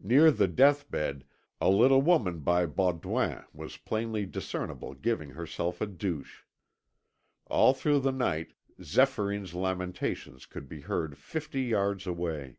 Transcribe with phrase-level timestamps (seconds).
[0.00, 1.22] Near the deathbed
[1.60, 6.40] a little woman by Baudouin was plainly discernible giving herself a douche.
[7.46, 12.56] All through the night Zéphyrine's lamentations could be heard fifty yards away.